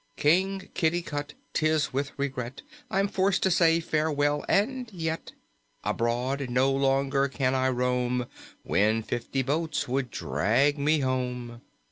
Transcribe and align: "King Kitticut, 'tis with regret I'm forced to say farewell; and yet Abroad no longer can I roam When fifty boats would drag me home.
"King 0.17 0.71
Kitticut, 0.73 1.35
'tis 1.53 1.93
with 1.93 2.11
regret 2.17 2.63
I'm 2.89 3.07
forced 3.07 3.43
to 3.43 3.51
say 3.51 3.79
farewell; 3.79 4.43
and 4.49 4.91
yet 4.91 5.33
Abroad 5.83 6.49
no 6.49 6.71
longer 6.71 7.27
can 7.27 7.53
I 7.53 7.69
roam 7.69 8.25
When 8.63 9.03
fifty 9.03 9.43
boats 9.43 9.87
would 9.87 10.09
drag 10.09 10.79
me 10.79 11.01
home. 11.01 11.61